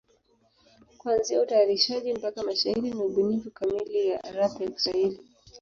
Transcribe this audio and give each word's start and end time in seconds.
Kuanzia 0.99 1.41
utayarishaji 1.41 2.13
mpaka 2.13 2.43
mashairi 2.43 2.81
ni 2.81 2.93
ubunifu 2.95 3.51
kamili 3.51 4.07
ya 4.07 4.21
rap 4.31 4.61
ya 4.61 4.71
Kiswahili. 4.71 5.19